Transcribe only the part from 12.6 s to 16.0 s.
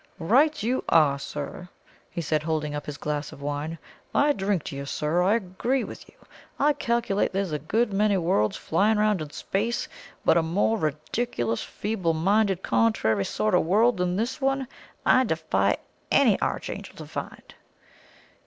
contrary sort of world than this one, I defy